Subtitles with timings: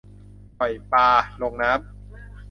[0.59, 1.07] ปล่อยปลา
[1.41, 1.81] ลงน้ำ